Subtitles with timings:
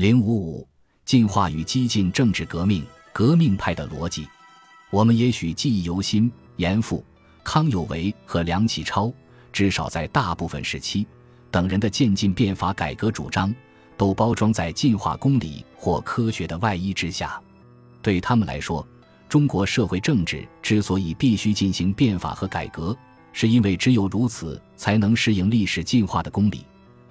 [0.00, 0.66] 零五五，
[1.04, 4.26] 进化与激进政治革命，革命派的逻辑。
[4.88, 7.04] 我们也许记忆犹新，严复、
[7.44, 9.12] 康有为和梁启超，
[9.52, 11.06] 至少在大部分时期，
[11.50, 13.54] 等人的渐进变法改革主张，
[13.98, 17.38] 都包装在进化公理或科学的外衣之下。
[18.00, 18.88] 对他们来说，
[19.28, 22.96] 中国社会政治之所以必须进行变法和改革，
[23.34, 26.64] 是因为只有如此，才能适应历史进化的公理。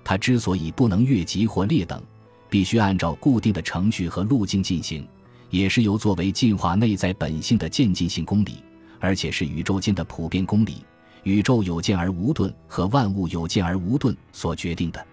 [0.04, 2.02] 它之所以不能越级或劣等，
[2.50, 5.08] 必须按照固定的程序和路径进行。
[5.50, 8.64] 也是由作为进化内在本性的渐进性公理，
[9.00, 10.86] 而且是宇宙间的普遍公理——
[11.24, 15.04] 宇宙有见而无顿和万物有见而无顿所决定的。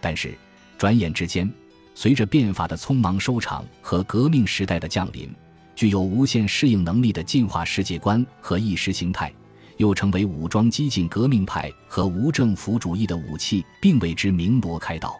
[0.00, 0.34] 但是，
[0.78, 1.52] 转眼之间，
[1.94, 5.30] 随着变法的匆忙收场和革命时代的降临，
[5.76, 9.30] 具有无限适应能力的进化世界观和意识形态，
[9.76, 15.14] 又成为武装激进革命派和无政府主义的武器，并为之鸣锣开道。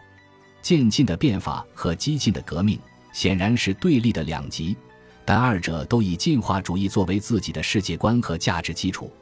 [0.65, 2.79] 渐进的变法和激进的革命。
[3.13, 4.75] 显然是对立的两极，
[5.23, 9.13] 但二者都以进化主义作为自己的世界观和价值基础。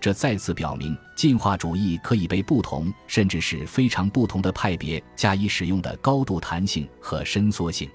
[0.00, 7.88] 这再次表明，进化主义可以被不同甚至是非常不同的派别加以使用的高度弹性和伸缩性。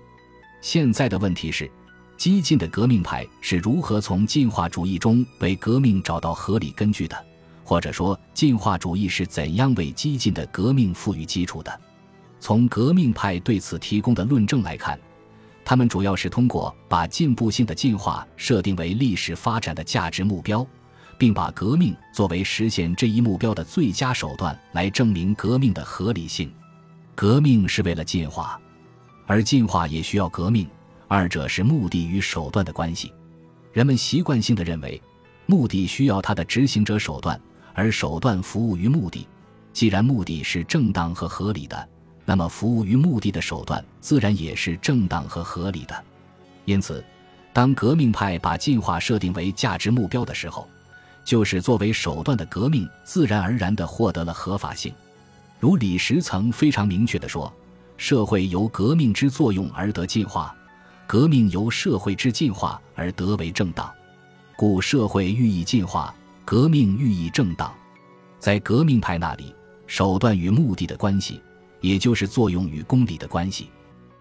[0.62, 1.70] 现在的问题是，
[2.16, 7.26] 激进的革命派是如何从进化主义中为革命找到合理根据的？
[7.66, 11.82] 或者说，进化主义是怎样为激进的革命赋予基础的？
[12.44, 15.00] 从革命派对此提供的论证来看。
[15.64, 20.68] 他们主要是通过把进步性的进化设定为历史发展的价值目标，
[21.18, 26.54] 并把革命作为实现这一目标的最佳手段来证明革命的合理性。
[27.16, 28.60] 革命是为了进化，
[29.26, 30.68] 而进化也需要革命，
[31.08, 33.14] 二者是目的与手段的关系。
[33.72, 35.02] 人们习惯性的认为，
[35.46, 37.40] 目的需要它的执行者手段，
[37.74, 39.26] 而手段服务于目的。
[39.72, 41.90] 既然目的是正当和合理的。
[42.26, 46.04] 那么，服务于目的的手段自然也是正当和合理的。
[46.66, 47.04] 因此，
[47.52, 50.68] 当革命派把进化设定为价值目标的时候，
[51.26, 54.94] 就是作为手段的革命自然而然地获得了合法性。
[55.60, 57.52] 如李时曾非常明确地说
[57.98, 60.56] ：“社会由革命之作用而得进化，
[61.06, 63.90] 革命由社会之进化而得为正当。
[64.56, 66.14] 故社会寓意进化，
[66.46, 67.74] 革命寓意正当。”
[68.40, 69.56] 在革命派那里，
[69.88, 71.42] 手段与目的的关系。
[71.84, 73.70] 也就是作用与公理的关系，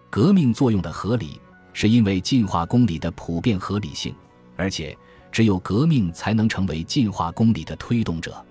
[0.09, 1.39] 革命作用的合理，
[1.71, 4.13] 是因为进化公理的普遍合理性，
[4.57, 4.95] 而且
[5.31, 8.45] 只有革命才能成为进化公理的推动者。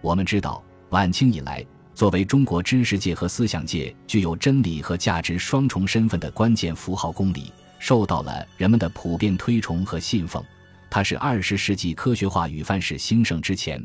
[0.00, 1.64] 我们知道，晚清以来，
[1.94, 10.42] 作为中国知识界和思想界具有真理和价值双重身份的关键符号，公理受到了人们的普遍推崇和信奉。
[10.90, 13.80] 它是二十世纪科学化语范式兴盛之前，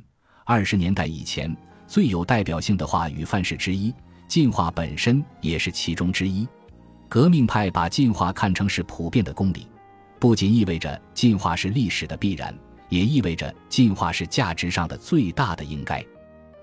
[0.45, 3.93] 二十年代以前最有代表性的话语范式之一。
[4.33, 6.47] 进化本身也是其中之一。
[7.07, 9.67] 革命派把进化看成是普遍的公理，
[10.17, 12.51] 不仅意味着进化是历史的必然，
[12.89, 16.03] 也意味着进化是价值上的最大的应该。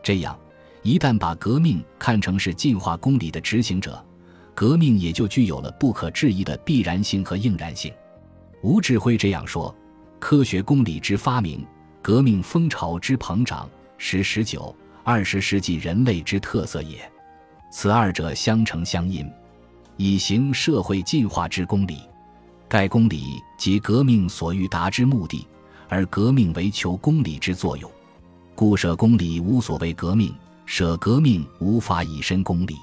[0.02, 0.36] 这样，
[0.82, 4.04] 一旦把革命看成是进化公理的执行者，
[4.52, 7.94] 革命也就具有了不可质疑的必然性和应然性。
[8.64, 9.72] 吴志辉这样说
[10.18, 11.64] ：“科学公理之发明，
[12.02, 17.08] 革命风潮之膨胀，是十九、二十世纪人类之特色也。”
[17.70, 19.30] 此二者相成相因，
[19.96, 21.98] 以行社会进化之公理。
[22.68, 25.46] 盖公理即革命所欲达之目的，
[25.88, 27.90] 而革命为求公理之作用。
[28.54, 30.34] 故舍公理无所谓革命，
[30.66, 32.76] 舍革命无法以身公理。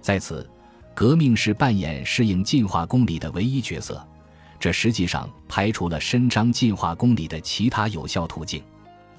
[0.00, 0.48] 在此，
[0.94, 4.06] 革命是扮演适应进化公理的唯一角色。
[4.58, 8.62] 这实际上排除了伸张进化公理的其他有效途径。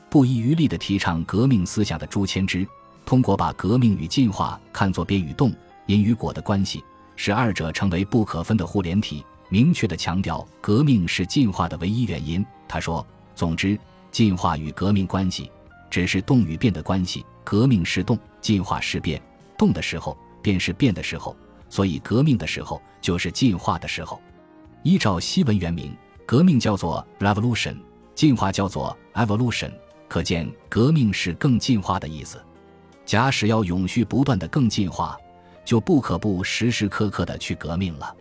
[0.09, 2.67] 不遗余力地提倡革命思想的朱谦之。
[3.05, 5.53] 通过把革命与进化看作变与动、
[5.85, 6.83] 因与果的关系，
[7.16, 12.43] 使二者成为不可分的互联体，明确地强调革命是进化的唯一原因。
[12.67, 13.05] 他说
[13.35, 13.79] ：“总之，
[14.11, 15.51] 进化与革命关系
[15.89, 19.22] 只是动与变的关系，革命是动，进化是变。
[19.57, 21.35] 动的时候便是变的时候，
[21.69, 24.19] 所以革命的时候就是进化的时候。”
[24.84, 27.75] 依照西文原名，革命叫做 revolution，
[28.13, 29.72] 进化叫做 evolution，
[30.07, 32.40] 可见革命是更进化的意思。
[33.05, 35.17] 假使要永续不断的更进化，
[35.63, 38.13] 就不可不时时刻刻的去革命了。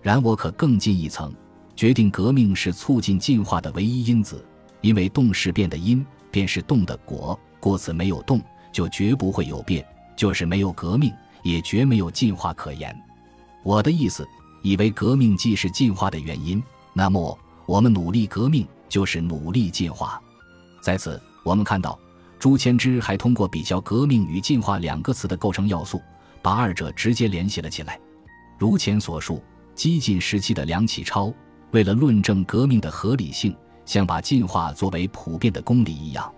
[0.00, 1.32] 然我可更进一层，
[1.76, 4.44] 决定革命是促进进化的唯一因子，
[4.80, 7.38] 因为动是变的因，便是动的果。
[7.60, 8.40] 故此，没有动，
[8.72, 9.84] 就绝不会有变；
[10.16, 11.12] 就是没有革命，
[11.44, 12.92] 也绝没有进化可言。
[13.62, 14.26] 我的意思，
[14.62, 16.60] 以为革命既是进化的原因，
[16.92, 20.20] 那么我们努力革命就是努力进化。
[20.82, 21.96] 在此，我们看到。
[22.42, 26.02] 朱谦之还通过比较“革命”与“进化”两个词的构成要素，
[26.42, 27.96] 把二者直接联系了起来。
[28.58, 29.40] 如前所述，
[29.76, 31.32] 激进时期的梁启超
[31.70, 33.54] 为了论证革命的合理性，
[33.86, 36.34] 像把进化作为普遍的公理一样，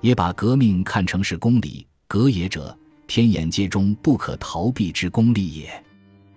[0.00, 1.86] 也把革命看成是公理。
[2.08, 2.76] 革也者，
[3.06, 5.84] 天眼界中不可逃避之公理也。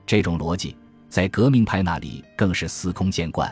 [0.05, 0.77] 这种逻辑
[1.09, 3.51] 在革命派那里更是司空见惯。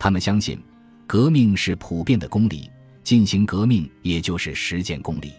[0.00, 0.60] 他们相信，
[1.06, 2.68] 革命是普遍的公理，
[3.02, 5.32] 进行革命也就是实践公理。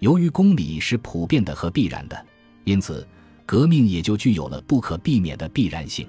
[0.00, 2.26] 由于公理是普遍的和必然的，
[2.64, 3.06] 因此。
[3.48, 6.06] 革命也就具有了不可避免的必然性。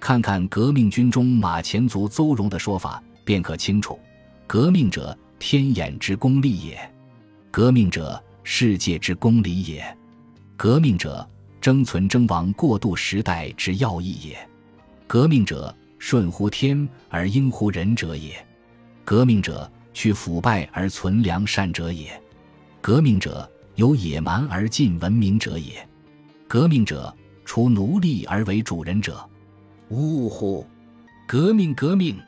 [0.00, 3.96] 看看革命军中马前卒邹容的说法，便可清楚：
[4.44, 6.74] 革命者，天眼之功利也；
[7.52, 9.84] 革命者，世界之公理也；
[10.56, 11.24] 革命者，
[11.60, 14.34] 争存争亡过渡时代之要义也；
[15.06, 18.32] 革命者，顺乎天而应乎人者也；
[19.04, 22.08] 革命者，去腐败而存良善者也；
[22.82, 25.88] 革命者，由野蛮而进文明者也。
[26.46, 27.14] 革命者，
[27.44, 29.26] 除奴隶而为主人者，
[29.88, 30.66] 呜呼！
[31.26, 32.20] 革命，革命，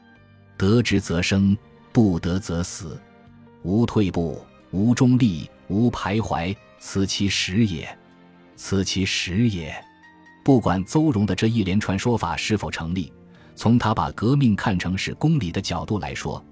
[0.56, 1.54] 得之则生，
[1.92, 2.98] 不得则死，
[3.62, 4.40] 无退步，
[4.70, 7.86] 无中立，无徘徊，此其实也，
[8.56, 9.74] 此其实也。
[10.42, 13.12] 不管邹容的这一连串说法是否成立，
[13.54, 16.42] 从他把革命看成是公理的角度来说，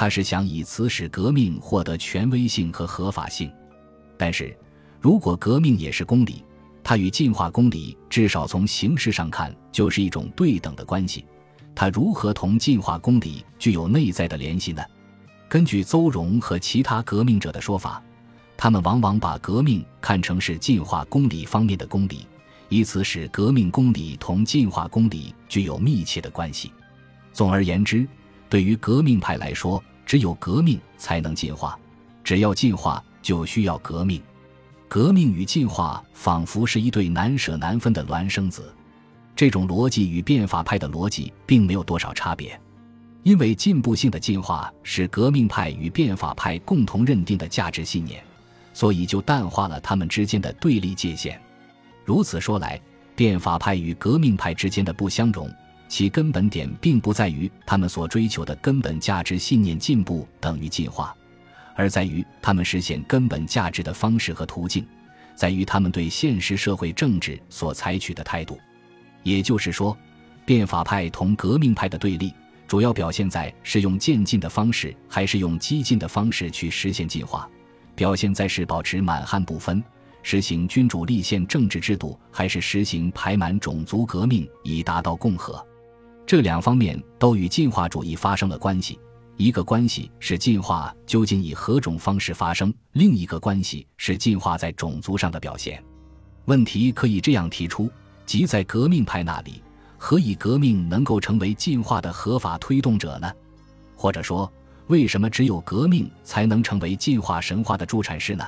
[0.00, 3.52] 他是想以此使革命获得权威性和合法性。
[4.16, 4.56] 但是，
[4.98, 6.42] 如果革命也是公理，
[6.82, 11.26] 它与进化公理至少从形式上看就是一种对等的关系，
[11.74, 14.82] 它如何同进化公理具有内在的联系呢？
[15.50, 18.02] 根据邹容和其他革命者的说法，
[18.56, 22.26] 他们往往把革命看成是进化公理方面的公理，
[22.70, 26.72] 以此使革命公理同进化公理具有密切的关系。
[27.34, 28.08] 总而言之，
[28.48, 31.78] 对于革命派来说，只有革命才能进化，
[32.24, 34.20] 只要进化就需要革命。
[34.88, 38.74] 革命与进化仿佛是一对难舍难分的孪生子，
[39.36, 42.60] 这种逻辑与变法派的逻辑并没有多少差别，
[43.22, 48.20] 因为进步性的进化是革命派与变法派共同认定的价值信念，
[48.74, 51.40] 所以就淡化了他们之间的对立界限。
[52.04, 52.80] 如此说来，
[53.14, 55.48] 变法派与革命派之间的不相容，
[55.90, 61.14] 其根本点并不在于他们所追求的根本价值信念进步等于进化。
[61.74, 64.86] 而在于他们实现根本价值的方式和途径，
[65.34, 68.56] 在于他们对现实社会政治所采取的态度。
[69.24, 69.96] 也就是说，
[70.44, 72.32] 变法派同革命派的对立，
[72.68, 77.50] 主要表现在是用渐进的方式还是用激进的方式去实现进化；
[77.96, 79.82] 表现在是保持满汉不分，
[80.22, 85.66] 实行君主立宪政治制度，还是实行排满种族革命以达到共和。
[86.30, 88.96] 这两方面都与进化主义发生了关系。
[89.36, 95.82] 一个关系是进化究竟以何种方式发生，另一个关系是进化在种族上的表现。
[96.44, 97.90] 问题可以这样提出：
[98.26, 99.60] 即在革命派那里，
[99.98, 103.28] 何以革命能够成为进化的合法推动者呢？
[103.96, 104.48] 或者说，
[104.86, 108.46] 为什么只有革命才能成为进化神话的助产士呢？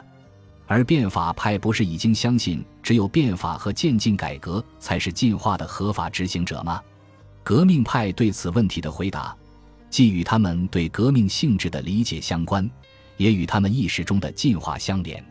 [0.69, 6.81] 而变法派不是已经相信只有变法和渐进改革才是进化的合法执行者吗？
[7.43, 9.37] 革命派对此问题的回答。
[9.91, 12.69] 既与他们对革命性质的理解相关，
[13.19, 15.23] 也与他们意识中的进化相连。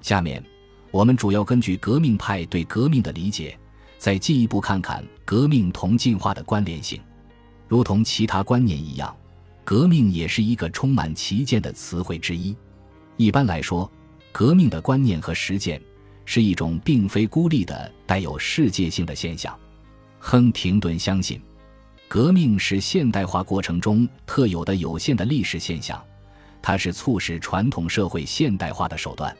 [0.00, 0.44] 下面，
[0.90, 3.56] 我们主要根据革命派对革命的理解，
[3.98, 7.00] 再进一步看看革命同进化的关联性。
[7.68, 9.16] 如同其他观念一样，
[9.62, 12.56] 革命也是一个充满旗舰的词汇之一。
[13.16, 13.88] 一般来说，
[14.32, 15.80] 革命的观念和实践
[16.24, 19.56] 是一种并非孤立的、带有世界性的现象。
[20.24, 21.42] 亨廷顿相信。
[22.06, 26.00] 革命是现代化过程中特有的有限的历史现象，
[26.62, 29.36] 它是促使传统社会现代化的手段。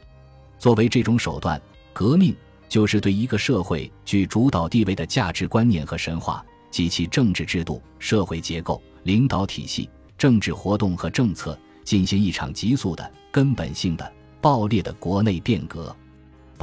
[0.59, 1.59] 作为这种手段，
[1.93, 2.35] 革命
[2.67, 15.95] 就是对一个社会具主导地位的价值观念和神话及其政治制度、社会结构、领导体系、政治活动和政策进行一场急速的、根本性的、暴烈的国内变革。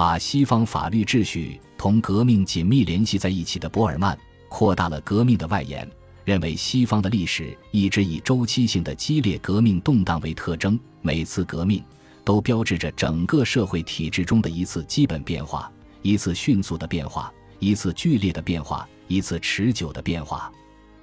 [0.00, 5.86] 把西方法律秩序同革命紧密联系在一起的博尔曼，扩大了革命的外延。
[6.24, 11.84] 认为西方的历史一直以周期性的激烈革命动荡为特征，每次革命
[12.24, 20.50] 都标志着整个社会体制中的一次基本变化，一次迅速的变化，一次剧烈的变化，一次持久的变化。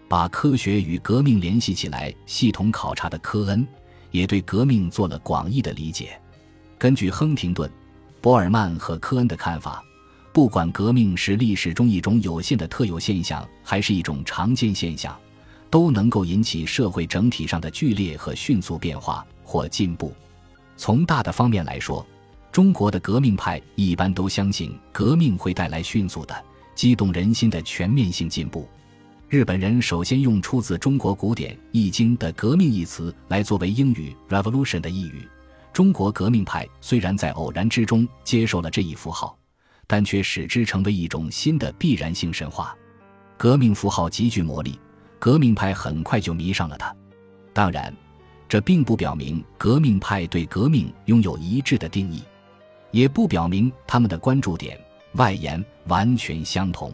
[0.07, 3.67] 把科学与革命联系起来，系统考察的科恩
[4.09, 6.19] 也对革命做了广义的理解。
[6.79, 7.69] 根据亨廷顿、
[8.21, 9.83] 博尔曼和科恩的看法。
[10.33, 15.17] 不管革命是历史中一种有限的特有现象，还是一种常见现象，
[15.69, 20.13] 都能够引起社会整体上的剧烈和迅速变化或进步。
[20.75, 22.05] 从大的方面来说，
[22.51, 26.35] 中国的革命派一般都相信革命会带来迅速的、
[26.75, 28.67] 激动人心的全面性进步。
[29.27, 35.27] 日本人首先用出自中国古典《易经》的“革命”一词来作为英语 “revolution” 的意语。
[35.77, 39.37] 中国革命派虽然在偶然之中接受了这一符号，
[39.85, 42.75] 但却使之成为一种新的必然性神话。
[43.37, 44.79] 革命符号极具魔力，
[45.19, 46.91] 革命派很快就迷上了它。
[47.53, 47.95] 当然，
[48.49, 52.23] 这并不表明革命派对革命拥有一致的定义。
[52.89, 56.91] 也不表明他们的关注点、外延完全相同。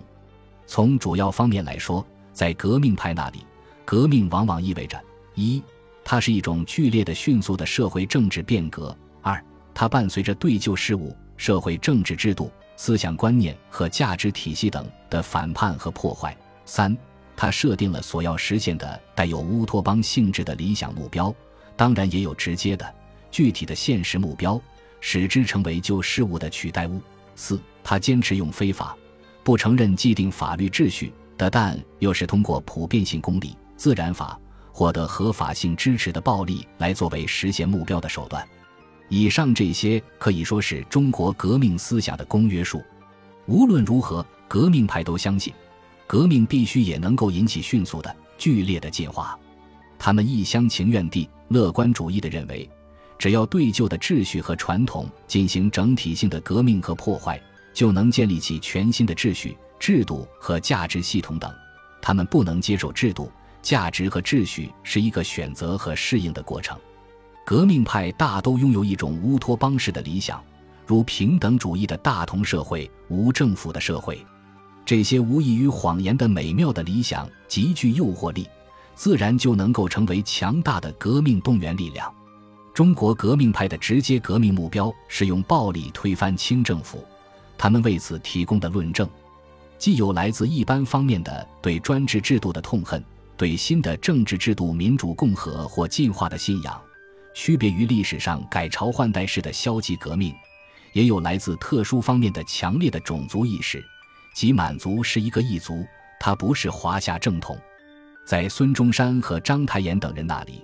[0.68, 3.46] 从主要方面来说，在革命派那里，
[3.86, 5.02] 革命往往意味着：
[5.36, 5.64] 一，
[6.04, 9.44] 它是一种剧烈的、迅速的社会政治变革；二，
[9.74, 16.32] 它伴随着对旧事物、社会政治制度、思想观念和价值体系等的反叛和破坏；
[16.66, 16.96] 三，
[17.36, 21.34] 它设定了所要实现的带有乌托邦性质的理想目标，
[21.76, 22.94] 当然也有直接的、
[23.32, 24.62] 具体的现实目标。
[25.06, 27.02] 使之成为旧事物的取代物。
[27.36, 28.96] 四，他坚持用非法、
[29.44, 34.40] 不承认既定法律秩序的，但又是通过普遍性公理、自然法
[34.74, 38.46] 获得合法性支持的暴力来作为实现目标的手段。
[39.08, 42.84] 以上这些可以说是中国革命思想的公约数。
[43.46, 45.54] 无论如何，革命派都相信，
[46.08, 49.38] 革命必须也能够引起迅速的、剧烈的进化。
[50.00, 52.70] 他们一厢情愿地、乐观主义地认为。
[53.20, 57.42] 只要对旧的秩序和传统进行整体性的革命和破坏，
[57.74, 61.50] 就能建立起全新的秩序、制度和价值系统等。
[62.02, 63.32] 他们不能接受制度、
[63.64, 66.78] 价值和秩序是一个选择和适应的过程。
[67.46, 70.44] 革命派大都拥有一种乌托邦式的理想，
[70.86, 74.24] 如平等主义的大同社会、无政府的社会。
[74.86, 78.48] 这些无异于谎言的美妙的理想极具诱惑力，
[78.96, 82.14] 自然就能够成为强大的革命动员力量。
[82.74, 87.06] 中国革命派的直接革命目标是用暴力推翻清政府，
[87.58, 89.08] 他们为此提供的论证，
[89.78, 93.04] 既有来自一般方面的对专制制度的痛恨，
[93.36, 96.82] 对新的政治制度民主共和或进化的信仰，
[97.34, 100.34] 区别于历史上改朝换代式的消极革命，
[100.94, 103.84] 也有来自特殊方面的强烈的种族意识，
[104.36, 105.86] 即满族是一个异族，
[106.20, 107.58] 它不是华夏正统，
[108.26, 110.64] 在孙中山和章太炎等人那里。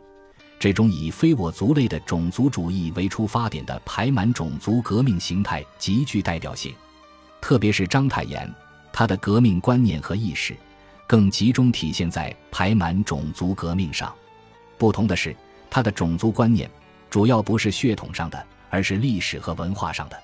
[0.60, 6.74] 这种以非我族类的种族主义为出发点的排满种族革命形态极具代表性，
[7.42, 8.54] 特别是章太炎，
[8.92, 10.56] 他的革命观念和意识
[11.10, 14.14] 更集中体现在排满种族革命上。
[14.78, 15.36] 不同的是，
[15.68, 16.70] 他的种族观念
[17.10, 20.16] 主要不是血统上的，而是历史和文化上的。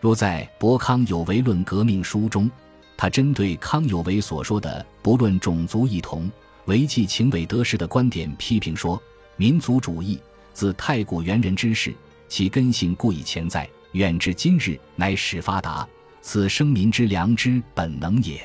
[0.00, 2.50] 如在《博康有为论革命书》中，
[2.94, 6.30] 他针对康有为所说的“不论种族异同，
[6.66, 9.02] 唯记情伟德时”的观点批评说。
[9.36, 10.20] 民族主义
[10.52, 11.94] 自太古猿人之事，
[12.28, 15.88] 其根性固已潜在，远至今日乃始发达。
[16.20, 18.38] 此生民之良知本能也。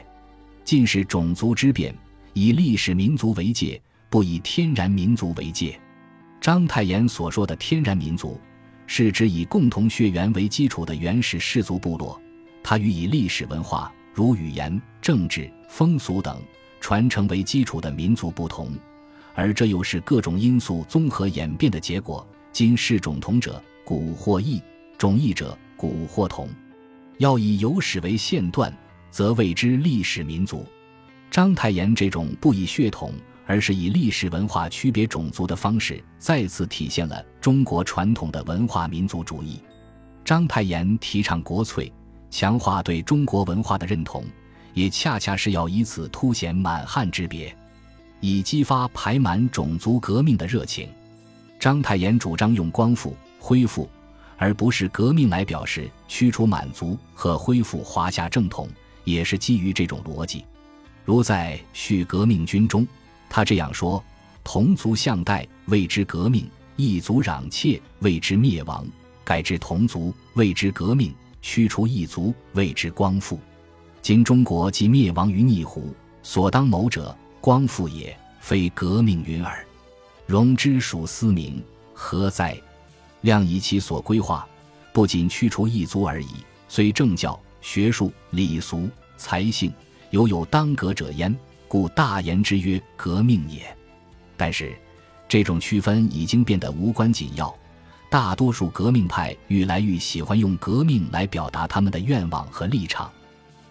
[0.63, 1.93] 尽是种族之变，
[2.33, 5.79] 以历史民族为界，不以天然民族为界。
[6.39, 8.39] 章太炎所说的天然民族，
[8.87, 12.19] 是指以共同血缘为基础的原始氏族部落。
[12.63, 16.41] 它与以历史文化，如语言、政治、风俗等
[16.79, 18.71] 传承为基础的民族不同。
[19.35, 22.25] 而这又是各种因素综合演变的结果。
[22.51, 24.61] 今世种同者，古或异；
[24.97, 26.47] 种异者，古或同。
[27.17, 28.71] 要以有史为线段，
[29.13, 30.65] 则谓之历史民族。
[31.29, 33.13] 章太炎这种不以血统，
[33.45, 39.61] 而是以历史文化区别种族的方式，再次体现了中国传统的文化民族主义。
[40.25, 41.93] 章太炎提倡国粹，
[42.31, 44.25] 强化对中国文化的认同，
[44.73, 47.55] 也恰恰是要以此凸显满汉之别。
[48.19, 50.89] 以激发排满种族革命的热情，
[51.59, 53.87] 章太炎主张用光复、恢复，
[54.37, 58.67] 而不是革命来表示驱除满族和恢复华夏正统，
[59.03, 60.45] 也是基于这种逻辑。
[61.05, 62.87] 如在《续革命军》中，
[63.29, 64.03] 他这样说
[64.43, 66.45] ：“同族相代，谓之革命；
[66.75, 68.85] 异族攘窃，谓之灭亡。
[69.23, 73.39] 改制同族，谓之革命；驱除异族，谓之光复。
[74.01, 79.65] 今中国既灭亡于逆胡，所当谋者。”光复也，非革命云耳。
[80.25, 81.61] 容之属思明，
[81.93, 82.57] 何哉？
[83.19, 84.47] 量以其所规划，
[84.93, 86.27] 不仅驱除异族而已。
[86.69, 89.73] 虽政教、学术、礼俗、才性，
[90.11, 91.35] 犹有当革者焉，
[91.67, 93.75] 故大言之曰革命也。
[94.37, 94.77] 但是，
[95.27, 97.51] 这种区分已经变得无关紧要。
[98.11, 103.11] 大多数革命派愈来愈喜欢用革命来表达他们的愿望和立场。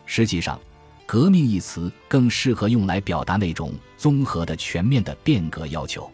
[0.07, 0.59] 实际上。
[1.05, 6.11] 革命一词更适合用来表达那种综合的、全面的变革要求。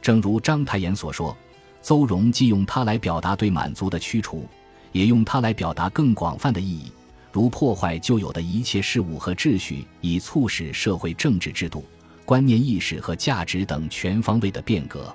[0.00, 1.36] 正如章太炎所说，
[1.82, 4.48] 邹容既用它来表达对满族的驱除，
[4.92, 6.90] 也用它来表达更广泛的意义，
[7.32, 11.84] 如破坏旧有的一切事物和秩序，以促使社会政治制度、
[12.24, 15.14] 观念意识和价值等全方位的变革。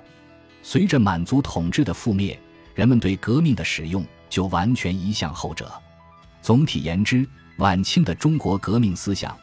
[0.62, 2.38] 随着满族统治的覆灭，
[2.74, 5.70] 人们对革命的使用就完全移向后者。
[6.42, 9.36] 总体言之，晚清的中国革命思想，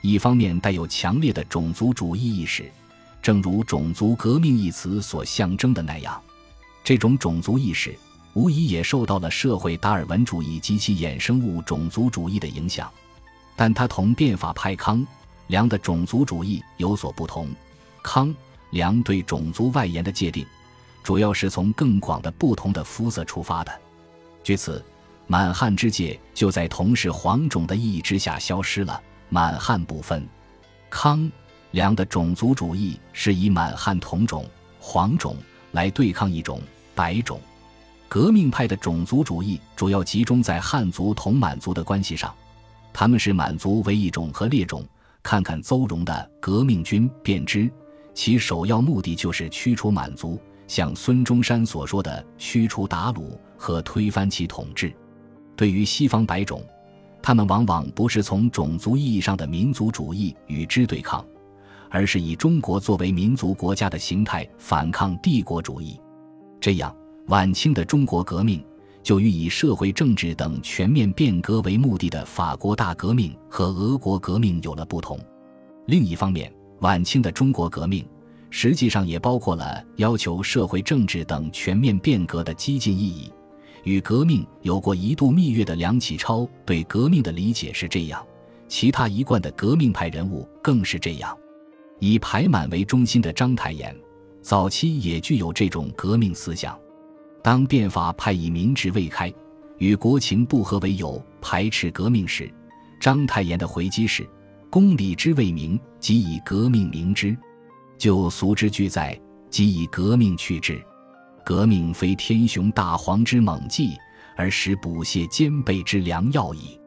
[0.00, 2.70] 一方面带有强烈的种族主义意识，
[3.20, 6.20] 正如“种族革命”一词所象征的那样，
[6.82, 7.96] 这种种族意识。
[8.34, 12.90] 无疑也受到了社会达尔文主义及其衍生物种族主义的影响，
[13.56, 15.06] 但它同变法派康
[15.46, 17.48] 梁的种族主义有所不同。
[18.02, 18.34] 康
[18.70, 20.44] 梁对种族外延的界定，
[21.02, 23.72] 主要是从更广的不同的肤色出发的。
[24.42, 24.84] 据此，
[25.28, 30.26] 满汉之界就在同是黄种的意义之下消失了，满汉不分。
[30.90, 31.30] 康
[31.70, 34.44] 梁的种族主义是以满汉同种
[34.80, 35.36] 黄种
[35.70, 36.60] 来对抗一种
[36.96, 37.40] 白种。
[38.14, 42.32] 革命派的种族主义主要集中在汉族同满族的关系上，
[42.92, 44.86] 他们是满族为一种和劣种。
[45.20, 47.68] 看看邹容的《革命军》便知，
[48.14, 54.94] 其首要目的就是驱除满族，像孙中山所说的“驱除鞑虏”和推翻其统治。
[55.56, 56.64] 对于西方白种，
[57.20, 61.26] 他们往往不是从种族意义上的民族主义与之对抗，
[61.90, 66.00] 而是以中国作为民族国家的形态反抗帝国主义。
[66.60, 66.94] 这样。
[67.28, 68.62] 晚清的中国革命
[69.02, 75.18] 就与以社会政治等全面变革为目的的法国大革命和俄国革命有了不同。
[75.86, 78.06] 另一方面，晚清的中国革命
[78.50, 83.32] 实际上也包括了要求社会政治等全面变革的激进意义。
[83.84, 88.22] 与革命有过一度蜜月的梁启超对革命的理解是这样，
[88.68, 91.34] 其他一贯的革命派人物更是这样。
[92.00, 93.94] 以排满为中心的章太炎，
[94.42, 96.78] 早期也具有这种革命思想。
[97.44, 99.30] 当变法派以民智未开，
[99.76, 102.50] 与国情不合为由排斥革命时，
[102.98, 104.26] 章太炎的回击是
[104.72, 107.36] ：“公理之未明，即以革命明之；
[107.98, 109.20] 就俗之俱在，
[109.50, 110.82] 即以革命去之。
[111.44, 113.90] 革命非天雄大黄之猛计，
[114.38, 116.80] 而使补泻兼备之良药矣。”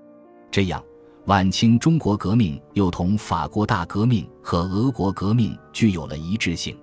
[0.49, 0.83] 这样，
[1.27, 6.75] 晚清中国革命又同法国大革命和俄国革命具有了一致性。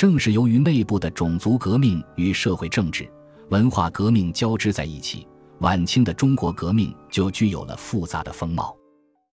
[0.00, 3.06] 正是由于内部的种族革命与社会政治、
[3.50, 8.74] 文化革命交织在一起，晚清的中国革命就具有了复杂的风貌。